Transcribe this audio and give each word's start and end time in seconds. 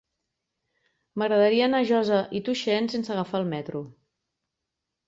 M'agradaria 1.23 1.67
anar 1.67 1.83
a 1.83 1.87
Josa 1.91 2.23
i 2.41 2.43
Tuixén 2.49 2.91
sense 2.97 3.17
agafar 3.19 3.45
el 3.45 3.51
metro. 3.57 3.85